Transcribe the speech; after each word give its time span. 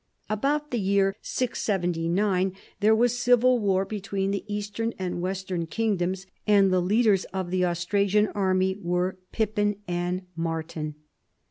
About 0.31 0.71
the 0.71 0.79
year 0.79 1.15
679 1.21 2.53
there 2.79 2.95
was 2.95 3.19
civil 3.19 3.59
war 3.59 3.85
between 3.85 4.31
the 4.31 4.43
eastern 4.47 4.95
and 4.97 5.21
western 5.21 5.67
kingdoms, 5.67 6.25
and 6.47 6.73
the 6.73 6.81
leaders 6.81 7.25
of 7.25 7.51
the 7.51 7.61
Austra 7.61 8.09
sian 8.09 8.25
army 8.33 8.79
were 8.81 9.19
Pippin 9.31 9.75
and 9.87 10.23
Martin. 10.35 10.95